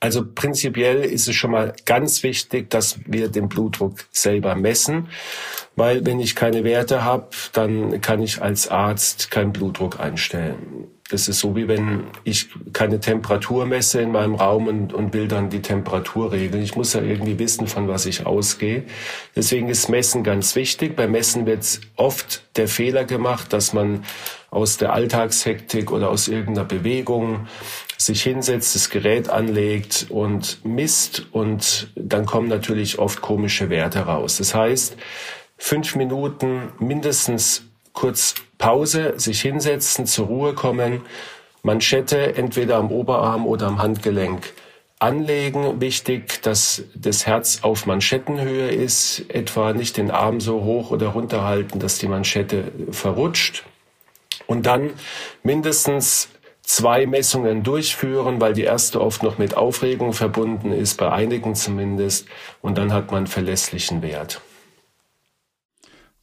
Also 0.00 0.24
prinzipiell 0.26 1.04
ist 1.04 1.28
es 1.28 1.36
schon 1.36 1.50
mal 1.50 1.74
ganz 1.84 2.22
wichtig, 2.22 2.70
dass 2.70 2.98
wir 3.06 3.28
den 3.28 3.48
Blutdruck 3.48 4.06
selber 4.10 4.54
messen, 4.54 5.08
weil 5.76 6.04
wenn 6.06 6.18
ich 6.18 6.34
keine 6.34 6.64
Werte 6.64 7.04
habe, 7.04 7.28
dann 7.52 8.00
kann 8.00 8.22
ich 8.22 8.40
als 8.40 8.68
Arzt 8.68 9.30
keinen 9.30 9.52
Blutdruck 9.52 10.00
einstellen. 10.00 10.88
Das 11.10 11.28
ist 11.28 11.40
so 11.40 11.54
wie 11.54 11.68
wenn 11.68 12.04
ich 12.24 12.48
keine 12.72 12.98
Temperatur 12.98 13.66
messe 13.66 14.00
in 14.00 14.10
meinem 14.10 14.36
Raum 14.36 14.68
und, 14.68 14.94
und 14.94 15.12
will 15.12 15.28
dann 15.28 15.50
die 15.50 15.60
Temperatur 15.60 16.32
regeln. 16.32 16.62
Ich 16.62 16.76
muss 16.76 16.94
ja 16.94 17.02
irgendwie 17.02 17.38
wissen, 17.38 17.66
von 17.66 17.88
was 17.88 18.06
ich 18.06 18.24
ausgehe. 18.24 18.84
Deswegen 19.36 19.68
ist 19.68 19.90
Messen 19.90 20.24
ganz 20.24 20.56
wichtig. 20.56 20.96
Beim 20.96 21.12
Messen 21.12 21.44
wird 21.44 21.80
oft 21.96 22.42
der 22.56 22.68
Fehler 22.68 23.04
gemacht, 23.04 23.52
dass 23.52 23.74
man 23.74 24.02
aus 24.50 24.78
der 24.78 24.94
Alltagshektik 24.94 25.90
oder 25.90 26.08
aus 26.08 26.26
irgendeiner 26.26 26.66
Bewegung 26.66 27.48
sich 27.98 28.22
hinsetzt, 28.22 28.74
das 28.74 28.88
Gerät 28.88 29.28
anlegt 29.28 30.06
und 30.08 30.64
misst 30.64 31.26
und 31.32 31.92
dann 31.96 32.24
kommen 32.24 32.48
natürlich 32.48 32.98
oft 32.98 33.20
komische 33.20 33.68
Werte 33.68 34.00
raus. 34.00 34.38
Das 34.38 34.54
heißt, 34.54 34.96
fünf 35.58 35.96
Minuten 35.96 36.72
mindestens 36.78 37.62
kurz 37.92 38.34
Pause, 38.64 39.12
sich 39.18 39.42
hinsetzen, 39.42 40.06
zur 40.06 40.26
Ruhe 40.28 40.54
kommen, 40.54 41.02
Manschette 41.62 42.34
entweder 42.34 42.76
am 42.78 42.90
Oberarm 42.90 43.46
oder 43.46 43.66
am 43.66 43.82
Handgelenk 43.82 44.54
anlegen. 44.98 45.82
Wichtig, 45.82 46.40
dass 46.40 46.82
das 46.94 47.26
Herz 47.26 47.58
auf 47.60 47.84
Manschettenhöhe 47.84 48.68
ist, 48.68 49.26
etwa 49.28 49.74
nicht 49.74 49.98
den 49.98 50.10
Arm 50.10 50.40
so 50.40 50.62
hoch 50.62 50.90
oder 50.90 51.08
runter 51.08 51.44
halten, 51.44 51.78
dass 51.78 51.98
die 51.98 52.08
Manschette 52.08 52.72
verrutscht. 52.90 53.64
Und 54.46 54.64
dann 54.64 54.94
mindestens 55.42 56.30
zwei 56.62 57.04
Messungen 57.04 57.64
durchführen, 57.64 58.40
weil 58.40 58.54
die 58.54 58.64
erste 58.64 58.98
oft 59.02 59.22
noch 59.22 59.36
mit 59.36 59.58
Aufregung 59.58 60.14
verbunden 60.14 60.72
ist, 60.72 60.96
bei 60.96 61.12
einigen 61.12 61.54
zumindest. 61.54 62.28
Und 62.62 62.78
dann 62.78 62.94
hat 62.94 63.12
man 63.12 63.26
verlässlichen 63.26 64.00
Wert. 64.00 64.40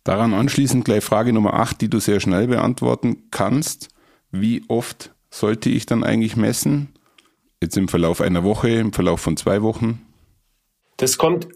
Daran 0.03 0.33
anschließend 0.33 0.83
gleich 0.85 1.03
Frage 1.03 1.31
Nummer 1.31 1.53
8, 1.53 1.79
die 1.79 1.89
du 1.89 1.99
sehr 1.99 2.19
schnell 2.19 2.47
beantworten 2.47 3.27
kannst. 3.29 3.89
Wie 4.31 4.63
oft 4.67 5.13
sollte 5.29 5.69
ich 5.69 5.85
dann 5.85 6.03
eigentlich 6.03 6.35
messen? 6.35 6.89
Jetzt 7.61 7.77
im 7.77 7.87
Verlauf 7.87 8.21
einer 8.21 8.43
Woche, 8.43 8.69
im 8.69 8.93
Verlauf 8.93 9.21
von 9.21 9.37
zwei 9.37 9.61
Wochen? 9.61 10.01
Das 10.97 11.17
kommt 11.17 11.47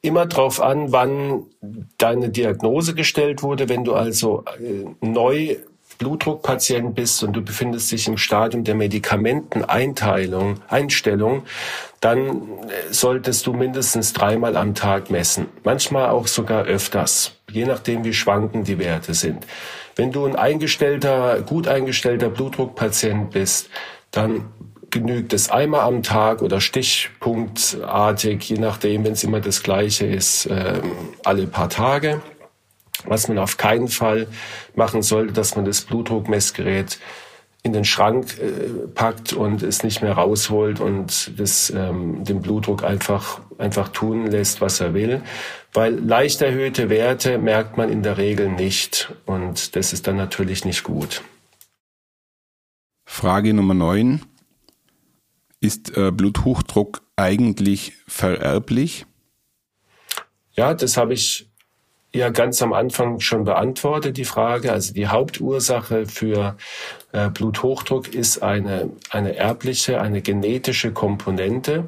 immer 0.00 0.26
darauf 0.26 0.60
an, 0.60 0.90
wann 0.90 1.46
deine 1.98 2.30
Diagnose 2.30 2.94
gestellt 2.94 3.42
wurde. 3.42 3.68
Wenn 3.68 3.84
du 3.84 3.94
also 3.94 4.44
äh, 4.60 4.84
neu 5.00 5.56
Blutdruckpatient 6.02 6.96
bist 6.96 7.22
und 7.22 7.32
du 7.32 7.42
befindest 7.42 7.92
dich 7.92 8.08
im 8.08 8.16
Stadium 8.16 8.64
der 8.64 8.74
Medikamenteneinteilung, 8.74 10.56
Einstellung, 10.68 11.44
dann 12.00 12.42
solltest 12.90 13.46
du 13.46 13.52
mindestens 13.52 14.12
dreimal 14.12 14.56
am 14.56 14.74
Tag 14.74 15.10
messen. 15.10 15.46
Manchmal 15.62 16.08
auch 16.08 16.26
sogar 16.26 16.64
öfters, 16.64 17.36
je 17.50 17.66
nachdem 17.66 18.04
wie 18.04 18.12
schwankend 18.12 18.66
die 18.66 18.80
Werte 18.80 19.14
sind. 19.14 19.46
Wenn 19.94 20.10
du 20.10 20.26
ein 20.26 20.34
eingestellter, 20.34 21.40
gut 21.42 21.68
eingestellter 21.68 22.30
Blutdruckpatient 22.30 23.30
bist, 23.30 23.70
dann 24.10 24.46
genügt 24.90 25.32
es 25.32 25.50
einmal 25.50 25.82
am 25.82 26.02
Tag 26.02 26.42
oder 26.42 26.60
stichpunktartig, 26.60 28.42
je 28.48 28.58
nachdem, 28.58 29.04
wenn 29.04 29.12
es 29.12 29.22
immer 29.22 29.40
das 29.40 29.62
gleiche 29.62 30.06
ist, 30.06 30.46
äh, 30.46 30.80
alle 31.24 31.46
paar 31.46 31.68
Tage. 31.70 32.20
Was 33.04 33.28
man 33.28 33.38
auf 33.38 33.56
keinen 33.56 33.88
Fall 33.88 34.26
machen 34.74 35.02
sollte, 35.02 35.32
dass 35.32 35.56
man 35.56 35.64
das 35.64 35.82
Blutdruckmessgerät 35.82 36.98
in 37.62 37.72
den 37.72 37.84
Schrank 37.84 38.38
äh, 38.38 38.88
packt 38.88 39.32
und 39.32 39.62
es 39.62 39.84
nicht 39.84 40.02
mehr 40.02 40.14
rausholt 40.14 40.80
und 40.80 41.38
das, 41.38 41.70
ähm, 41.70 42.24
den 42.24 42.42
Blutdruck 42.42 42.82
einfach, 42.82 43.40
einfach 43.58 43.88
tun 43.88 44.26
lässt, 44.26 44.60
was 44.60 44.80
er 44.80 44.94
will. 44.94 45.22
Weil 45.72 45.94
leicht 45.94 46.42
erhöhte 46.42 46.90
Werte 46.90 47.38
merkt 47.38 47.76
man 47.76 47.88
in 47.88 48.02
der 48.02 48.18
Regel 48.18 48.48
nicht 48.48 49.14
und 49.26 49.76
das 49.76 49.92
ist 49.92 50.06
dann 50.06 50.16
natürlich 50.16 50.64
nicht 50.64 50.82
gut. 50.82 51.22
Frage 53.04 53.54
Nummer 53.54 53.74
9. 53.74 54.22
Ist 55.60 55.96
äh, 55.96 56.10
Bluthochdruck 56.10 57.02
eigentlich 57.14 57.92
vererblich? 58.08 59.06
Ja, 60.54 60.74
das 60.74 60.96
habe 60.96 61.14
ich 61.14 61.51
ja 62.14 62.28
ganz 62.30 62.60
am 62.62 62.72
Anfang 62.72 63.20
schon 63.20 63.44
beantwortet, 63.44 64.16
die 64.16 64.24
Frage. 64.24 64.72
Also 64.72 64.92
die 64.92 65.08
Hauptursache 65.08 66.06
für 66.06 66.56
äh, 67.12 67.30
Bluthochdruck 67.30 68.14
ist 68.14 68.42
eine, 68.42 68.90
eine 69.10 69.36
erbliche, 69.36 70.00
eine 70.00 70.20
genetische 70.20 70.92
Komponente. 70.92 71.84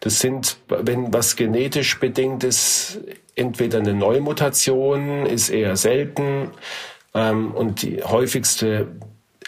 Das 0.00 0.18
sind, 0.18 0.58
wenn 0.68 1.12
was 1.12 1.36
genetisch 1.36 2.00
bedingt 2.00 2.44
ist, 2.44 3.00
entweder 3.36 3.78
eine 3.78 3.94
Neumutation, 3.94 5.26
ist 5.26 5.48
eher 5.48 5.76
selten. 5.76 6.50
Ähm, 7.14 7.52
und 7.52 7.82
die 7.82 8.02
häufigste 8.02 8.88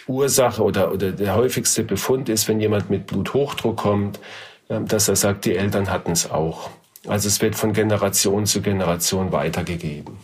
Ursache 0.07 0.63
oder, 0.63 0.93
oder 0.93 1.11
der 1.11 1.35
häufigste 1.35 1.83
Befund 1.83 2.29
ist, 2.29 2.47
wenn 2.47 2.59
jemand 2.59 2.89
mit 2.89 3.05
Bluthochdruck 3.07 3.77
kommt, 3.77 4.19
äh, 4.69 4.79
dass 4.81 5.09
er 5.09 5.17
sagt, 5.17 5.43
die 5.43 5.55
Eltern 5.55 5.91
hatten 5.91 6.11
es 6.11 6.31
auch. 6.31 6.69
Also 7.07 7.27
es 7.27 7.41
wird 7.41 7.55
von 7.55 7.73
Generation 7.73 8.45
zu 8.45 8.61
Generation 8.61 9.31
weitergegeben. 9.31 10.17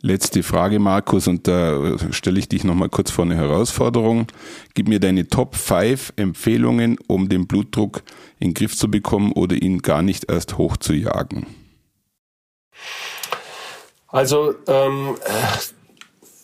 Letzte 0.00 0.42
Frage, 0.42 0.78
Markus, 0.80 1.26
und 1.28 1.48
da 1.48 1.96
stelle 2.10 2.38
ich 2.38 2.46
dich 2.46 2.62
nochmal 2.62 2.90
kurz 2.90 3.10
vor 3.10 3.24
eine 3.24 3.36
Herausforderung. 3.36 4.26
Gib 4.74 4.86
mir 4.86 5.00
deine 5.00 5.28
Top 5.28 5.56
5 5.56 6.12
Empfehlungen, 6.16 6.98
um 7.06 7.30
den 7.30 7.46
Blutdruck 7.46 8.02
in 8.38 8.50
den 8.50 8.54
Griff 8.54 8.76
zu 8.76 8.90
bekommen 8.90 9.32
oder 9.32 9.56
ihn 9.56 9.80
gar 9.80 10.02
nicht 10.02 10.30
erst 10.30 10.58
hoch 10.58 10.76
zu 10.76 10.92
jagen. 10.92 11.46
Also 14.08 14.54
ähm, 14.66 15.16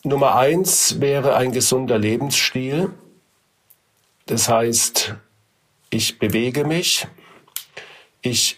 Nummer 0.04 0.36
eins 0.36 0.98
wäre 1.00 1.36
ein 1.36 1.52
gesunder 1.52 1.98
Lebensstil. 1.98 2.90
Das 4.24 4.48
heißt, 4.48 5.16
ich 5.90 6.18
bewege 6.18 6.64
mich, 6.64 7.06
ich 8.22 8.56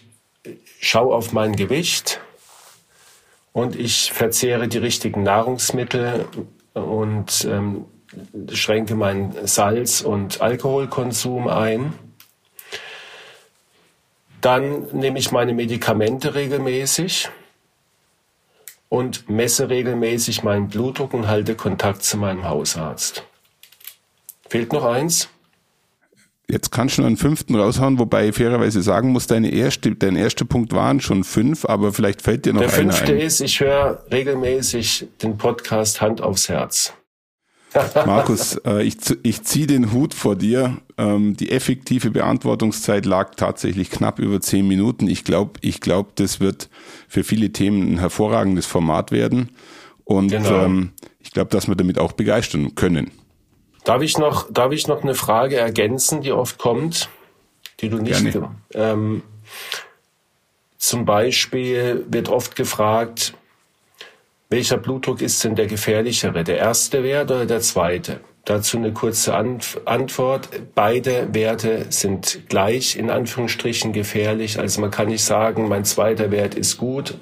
schaue 0.83 1.15
auf 1.15 1.31
mein 1.31 1.55
Gewicht 1.55 2.19
und 3.53 3.75
ich 3.77 4.11
verzehre 4.11 4.67
die 4.67 4.79
richtigen 4.79 5.23
Nahrungsmittel 5.23 6.27
und 6.73 7.45
ähm, 7.49 7.85
schränke 8.51 8.95
meinen 8.95 9.47
Salz- 9.47 10.01
und 10.01 10.41
Alkoholkonsum 10.41 11.47
ein. 11.47 11.93
Dann 14.41 14.87
nehme 14.91 15.19
ich 15.19 15.31
meine 15.31 15.53
Medikamente 15.53 16.35
regelmäßig 16.35 17.29
und 18.89 19.29
messe 19.29 19.69
regelmäßig 19.69 20.43
meinen 20.43 20.67
Blutdruck 20.67 21.13
und 21.13 21.27
halte 21.29 21.55
Kontakt 21.55 22.03
zu 22.03 22.17
meinem 22.17 22.43
Hausarzt. 22.43 23.23
Fehlt 24.49 24.73
noch 24.73 24.83
eins? 24.83 25.29
Jetzt 26.49 26.71
kannst 26.71 26.97
du 26.97 27.01
noch 27.01 27.07
einen 27.07 27.17
fünften 27.17 27.55
raushauen, 27.55 27.99
wobei 27.99 28.27
ich 28.27 28.35
fairerweise 28.35 28.81
sagen 28.81 29.11
muss, 29.11 29.27
deine 29.27 29.49
erste, 29.51 29.95
dein 29.95 30.15
erster 30.17 30.43
Punkt 30.45 30.73
waren 30.73 30.99
schon 30.99 31.23
fünf, 31.23 31.63
aber 31.65 31.93
vielleicht 31.93 32.21
fällt 32.21 32.45
dir 32.45 32.53
noch 32.53 32.59
Der 32.61 32.69
einer 32.73 32.91
fünfte 32.93 33.13
ein. 33.13 33.19
ist, 33.19 33.39
ich 33.39 33.59
höre 33.61 34.03
regelmäßig 34.11 35.07
den 35.21 35.37
Podcast 35.37 36.01
Hand 36.01 36.21
aufs 36.21 36.49
Herz. 36.49 36.93
Markus, 38.05 38.55
äh, 38.65 38.83
ich, 38.83 38.97
ich 39.23 39.41
ziehe 39.43 39.65
den 39.65 39.91
Hut 39.93 40.13
vor 40.13 40.35
dir. 40.35 40.77
Ähm, 40.97 41.35
die 41.35 41.49
effektive 41.51 42.11
Beantwortungszeit 42.11 43.05
lag 43.05 43.33
tatsächlich 43.35 43.89
knapp 43.89 44.19
über 44.19 44.41
zehn 44.41 44.67
Minuten. 44.67 45.07
Ich 45.07 45.23
glaube, 45.23 45.53
ich 45.61 45.79
glaub, 45.81 46.15
das 46.17 46.39
wird 46.39 46.69
für 47.07 47.23
viele 47.23 47.51
Themen 47.51 47.93
ein 47.93 47.99
hervorragendes 47.99 48.67
Format 48.67 49.11
werden. 49.11 49.49
Und 50.03 50.27
Genau. 50.29 50.65
ähm, 50.65 50.91
ich 51.19 51.31
glaube, 51.31 51.49
dass 51.49 51.67
wir 51.67 51.75
damit 51.75 51.97
auch 51.97 52.11
begeistern 52.11 52.75
können. 52.75 53.09
Darf 53.83 54.01
ich 54.01 54.17
noch, 54.17 54.51
darf 54.51 54.71
ich 54.71 54.87
noch 54.87 55.03
eine 55.03 55.15
Frage 55.15 55.57
ergänzen, 55.57 56.21
die 56.21 56.31
oft 56.31 56.57
kommt, 56.57 57.09
die 57.81 57.89
du 57.89 57.97
nicht, 57.97 58.31
Gerne. 58.31 58.55
ähm, 58.73 59.23
zum 60.77 61.05
Beispiel 61.05 62.05
wird 62.09 62.29
oft 62.29 62.55
gefragt, 62.55 63.33
welcher 64.49 64.77
Blutdruck 64.77 65.21
ist 65.21 65.43
denn 65.43 65.55
der 65.55 65.67
gefährlichere, 65.67 66.43
der 66.43 66.57
erste 66.57 67.03
Wert 67.03 67.31
oder 67.31 67.45
der 67.45 67.61
zweite? 67.61 68.19
Dazu 68.45 68.75
eine 68.75 68.91
kurze 68.91 69.33
Antwort. 69.33 70.49
Beide 70.75 71.33
Werte 71.33 71.85
sind 71.89 72.49
gleich 72.49 72.97
in 72.97 73.09
Anführungsstrichen 73.09 73.93
gefährlich. 73.93 74.59
Also 74.59 74.81
man 74.81 74.91
kann 74.91 75.07
nicht 75.07 75.23
sagen, 75.23 75.69
mein 75.69 75.85
zweiter 75.85 76.29
Wert 76.29 76.53
ist 76.53 76.77
gut, 76.77 77.15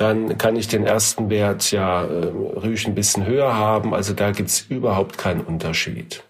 dann 0.00 0.38
kann 0.38 0.56
ich 0.56 0.66
den 0.66 0.84
ersten 0.84 1.28
Wert 1.28 1.72
ja 1.72 2.02
äh, 2.02 2.28
ruhig 2.28 2.86
ein 2.86 2.94
bisschen 2.94 3.26
höher 3.26 3.54
haben. 3.54 3.92
Also 3.92 4.14
da 4.14 4.30
gibt's 4.30 4.64
überhaupt 4.70 5.18
keinen 5.18 5.42
Unterschied. 5.42 6.24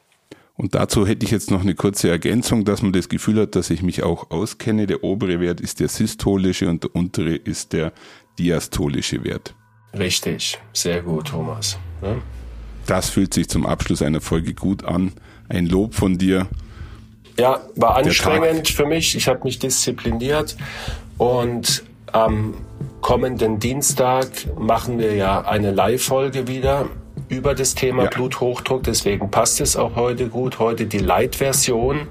Und 0.56 0.74
dazu 0.74 1.06
hätte 1.06 1.24
ich 1.24 1.30
jetzt 1.30 1.52
noch 1.52 1.60
eine 1.60 1.76
kurze 1.76 2.10
Ergänzung, 2.10 2.64
dass 2.64 2.82
man 2.82 2.92
das 2.92 3.08
Gefühl 3.08 3.40
hat, 3.40 3.54
dass 3.54 3.70
ich 3.70 3.82
mich 3.82 4.02
auch 4.02 4.32
auskenne. 4.32 4.88
Der 4.88 5.04
obere 5.04 5.38
Wert 5.38 5.60
ist 5.60 5.78
der 5.78 5.86
systolische 5.86 6.68
und 6.68 6.82
der 6.82 6.96
untere 6.96 7.36
ist 7.36 7.72
der 7.72 7.92
diastolische 8.40 9.22
Wert. 9.22 9.54
Richtig, 9.96 10.58
sehr 10.72 11.02
gut, 11.02 11.28
Thomas. 11.28 11.78
Ja? 12.02 12.16
Das 12.86 13.08
fühlt 13.08 13.32
sich 13.32 13.48
zum 13.48 13.66
Abschluss 13.66 14.02
einer 14.02 14.20
Folge 14.20 14.52
gut 14.52 14.84
an. 14.84 15.12
Ein 15.48 15.66
Lob 15.66 15.94
von 15.94 16.18
dir. 16.18 16.48
Ja, 17.38 17.60
war 17.76 17.94
anstrengend 17.96 18.66
für 18.68 18.84
mich. 18.84 19.14
Ich 19.14 19.28
habe 19.28 19.44
mich 19.44 19.60
diszipliniert 19.60 20.56
und 21.18 21.84
am 22.10 22.54
kommenden 23.10 23.58
Dienstag 23.58 24.28
machen 24.56 25.00
wir 25.00 25.16
ja 25.16 25.40
eine 25.40 25.72
Live-Folge 25.72 26.46
wieder 26.46 26.86
über 27.28 27.56
das 27.56 27.74
Thema 27.74 28.04
ja. 28.04 28.08
Bluthochdruck. 28.10 28.84
Deswegen 28.84 29.32
passt 29.32 29.60
es 29.60 29.76
auch 29.76 29.96
heute 29.96 30.28
gut. 30.28 30.60
Heute 30.60 30.86
die 30.86 30.98
Light-Version. 30.98 32.06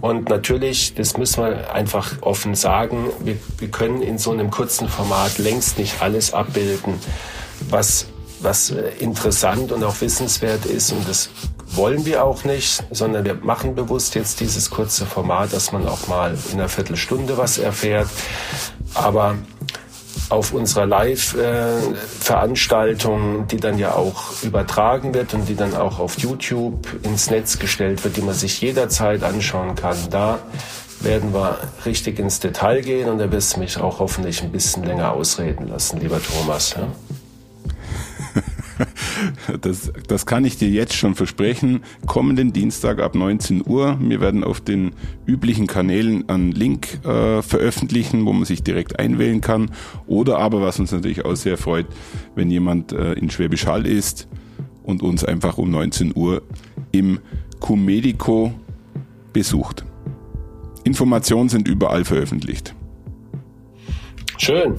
Und 0.00 0.30
natürlich, 0.30 0.94
das 0.94 1.18
müssen 1.18 1.44
wir 1.44 1.74
einfach 1.74 2.22
offen 2.22 2.54
sagen, 2.54 3.10
wir, 3.22 3.36
wir 3.58 3.68
können 3.68 4.00
in 4.00 4.16
so 4.16 4.30
einem 4.30 4.50
kurzen 4.50 4.88
Format 4.88 5.36
längst 5.36 5.78
nicht 5.78 6.00
alles 6.00 6.32
abbilden, 6.32 6.94
was, 7.68 8.06
was 8.40 8.70
äh, 8.70 8.92
interessant 8.98 9.72
und 9.72 9.84
auch 9.84 10.00
wissenswert 10.00 10.64
ist. 10.64 10.90
Und 10.90 11.06
das 11.06 11.28
wollen 11.66 12.06
wir 12.06 12.24
auch 12.24 12.44
nicht, 12.44 12.82
sondern 12.90 13.26
wir 13.26 13.34
machen 13.34 13.74
bewusst 13.74 14.14
jetzt 14.14 14.40
dieses 14.40 14.70
kurze 14.70 15.04
Format, 15.04 15.52
dass 15.52 15.70
man 15.70 15.86
auch 15.86 16.08
mal 16.08 16.34
in 16.50 16.60
einer 16.60 16.70
Viertelstunde 16.70 17.36
was 17.36 17.58
erfährt. 17.58 18.08
Aber 18.94 19.36
auf 20.30 20.52
unserer 20.52 20.86
Live-Veranstaltung, 20.86 23.46
die 23.48 23.58
dann 23.58 23.78
ja 23.78 23.94
auch 23.94 24.42
übertragen 24.42 25.12
wird 25.12 25.34
und 25.34 25.48
die 25.48 25.56
dann 25.56 25.74
auch 25.74 25.98
auf 25.98 26.18
YouTube 26.18 26.86
ins 27.02 27.30
Netz 27.30 27.58
gestellt 27.58 28.04
wird, 28.04 28.16
die 28.16 28.22
man 28.22 28.34
sich 28.34 28.60
jederzeit 28.60 29.22
anschauen 29.22 29.74
kann. 29.74 29.96
Da 30.10 30.38
werden 31.00 31.34
wir 31.34 31.58
richtig 31.84 32.18
ins 32.18 32.40
Detail 32.40 32.82
gehen 32.82 33.08
und 33.08 33.18
da 33.18 33.30
wirst 33.32 33.56
du 33.56 33.60
mich 33.60 33.78
auch 33.78 33.98
hoffentlich 33.98 34.42
ein 34.42 34.52
bisschen 34.52 34.84
länger 34.84 35.12
ausreden 35.12 35.68
lassen, 35.68 36.00
lieber 36.00 36.20
Thomas. 36.22 36.74
Ja? 36.74 36.88
Das, 39.60 39.92
das 40.06 40.26
kann 40.26 40.44
ich 40.44 40.56
dir 40.56 40.68
jetzt 40.68 40.94
schon 40.94 41.14
versprechen. 41.14 41.80
Kommenden 42.06 42.52
Dienstag 42.52 43.00
ab 43.00 43.14
19 43.14 43.64
Uhr. 43.66 43.98
Wir 44.00 44.20
werden 44.20 44.44
auf 44.44 44.60
den 44.60 44.92
üblichen 45.26 45.66
Kanälen 45.66 46.28
einen 46.28 46.52
Link 46.52 47.04
äh, 47.04 47.42
veröffentlichen, 47.42 48.26
wo 48.26 48.32
man 48.32 48.44
sich 48.44 48.62
direkt 48.62 48.98
einwählen 48.98 49.40
kann. 49.40 49.70
Oder 50.06 50.38
aber, 50.38 50.62
was 50.62 50.78
uns 50.78 50.92
natürlich 50.92 51.24
auch 51.24 51.34
sehr 51.34 51.56
freut, 51.56 51.86
wenn 52.34 52.50
jemand 52.50 52.92
äh, 52.92 53.12
in 53.14 53.30
Schwäbisch 53.30 53.66
Hall 53.66 53.86
ist 53.86 54.28
und 54.82 55.02
uns 55.02 55.24
einfach 55.24 55.58
um 55.58 55.70
19 55.70 56.12
Uhr 56.14 56.42
im 56.92 57.20
Cumedico 57.60 58.52
besucht. 59.32 59.84
Informationen 60.84 61.48
sind 61.48 61.68
überall 61.68 62.04
veröffentlicht. 62.04 62.74
Schön. 64.38 64.76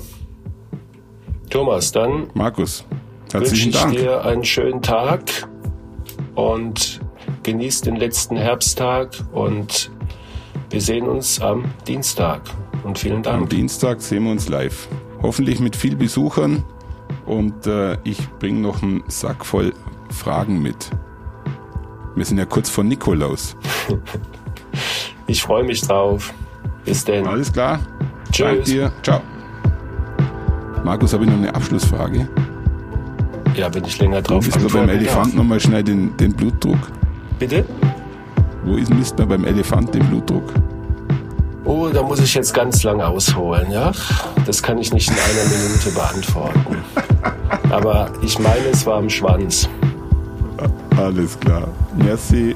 Thomas, 1.50 1.92
dann. 1.92 2.28
Markus. 2.34 2.86
Herzlichen 3.32 3.74
wünsche 3.74 3.88
ich 3.88 4.02
dir 4.02 4.26
einen 4.26 4.44
schönen 4.44 4.82
Tag 4.82 5.22
und 6.36 7.00
genieß 7.44 7.82
den 7.82 7.96
letzten 7.96 8.36
Herbsttag 8.36 9.14
und 9.32 9.90
wir 10.70 10.82
sehen 10.82 11.08
uns 11.08 11.40
am 11.42 11.66
Dienstag. 11.88 12.42
Und 12.84 13.00
vielen 13.00 13.24
Dank. 13.24 13.44
Am 13.44 13.50
Dienstag 13.50 14.02
sehen 14.02 14.24
wir 14.26 14.32
uns 14.32 14.50
live. 14.50 14.88
Hoffentlich 15.22 15.60
mit 15.60 15.76
viel 15.76 15.96
Besuchern 15.96 16.64
und 17.26 17.68
äh, 17.68 17.98
ich 18.04 18.30
bringe 18.40 18.60
noch 18.60 18.82
einen 18.82 19.04
Sack 19.08 19.46
voll 19.46 19.74
Fragen 20.10 20.62
mit. 20.62 20.90
Wir 22.16 22.26
sind 22.26 22.38
ja 22.38 22.46
kurz 22.46 22.70
vor 22.70 22.84
Nikolaus. 22.84 23.56
ich 25.28 25.42
freue 25.42 25.64
mich 25.64 25.82
drauf. 25.82 26.34
Bis 26.84 27.06
denn. 27.06 27.26
Alles 27.28 27.54
klar. 27.54 27.80
Tschüss. 28.32 28.46
Danke 28.46 28.64
dir. 28.64 28.92
Ciao. 29.04 29.22
Markus, 30.84 31.14
habe 31.14 31.24
ich 31.24 31.30
noch 31.30 31.38
eine 31.38 31.54
Abschlussfrage? 31.54 32.28
Ja, 33.56 33.74
wenn 33.74 33.84
ich 33.84 34.00
länger 34.00 34.22
drauf 34.22 34.46
Wo 34.46 34.60
misst 34.60 34.74
man 34.74 34.88
beim 34.88 34.98
Elefant 34.98 35.36
nochmal 35.36 35.60
schnell 35.60 35.84
den, 35.84 36.16
den 36.18 36.34
Blutdruck? 36.34 36.80
Bitte? 37.40 37.66
Wo 38.64 38.76
ist, 38.78 38.94
misst 38.94 39.18
man 39.18 39.28
beim 39.28 39.46
Elefant 39.46 39.94
den 39.94 40.08
Blutdruck? 40.08 40.54
Oh, 41.66 41.90
da 41.90 42.02
muss 42.02 42.20
ich 42.20 42.34
jetzt 42.34 42.54
ganz 42.54 42.84
lang 42.84 43.02
ausholen, 43.02 43.72
ja? 43.72 43.92
Das 44.46 44.62
kann 44.64 44.78
ich 44.78 44.94
nicht 44.94 45.10
in 45.10 45.16
einer 45.16 45.50
Minute 45.50 45.92
beantworten. 45.92 46.78
Aber 47.70 48.12
ich 48.22 48.40
meine, 48.40 48.66
es 48.72 48.86
war 48.86 48.98
am 48.98 49.10
Schwanz. 49.10 49.70
Alles 50.98 51.40
klar. 51.40 51.68
Merci. 51.96 52.56